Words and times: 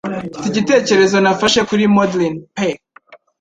Mfite 0.29 0.47
igitekerezo 0.49 1.15
nafashe 1.23 1.59
kuri 1.69 1.83
Maudlin 1.93 2.35
pe 2.55 2.69